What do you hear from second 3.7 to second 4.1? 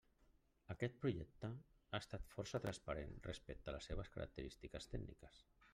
a les